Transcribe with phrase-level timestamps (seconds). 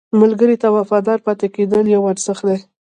[0.19, 2.57] ملګری ته وفادار پاتې کېدل یو ارزښت دی